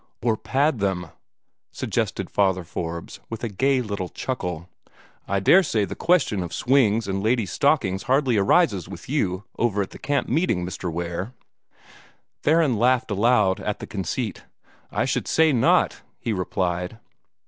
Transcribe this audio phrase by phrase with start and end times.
[0.23, 1.11] "Or pad them,"
[1.71, 4.67] suggested Father Forbes, with a gay little chuckle.
[5.27, 9.91] "I daresay the question of swings and ladies' stockings hardly arises with you, over at
[9.91, 10.91] the camp meeting, Mr.
[10.91, 11.33] Ware?"
[12.41, 14.43] Theron laughed aloud at the conceit.
[14.91, 16.97] "I should say not!" he replied.